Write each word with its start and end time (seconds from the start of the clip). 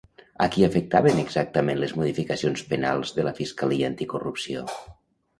A 0.43 0.45
qui 0.53 0.63
afectaven 0.67 1.19
exactament 1.23 1.77
les 1.83 1.93
modificacions 1.99 2.63
penals 2.71 3.11
de 3.19 3.27
la 3.27 3.33
Fiscalia 3.41 3.91
Anticorrupció? 3.93 4.65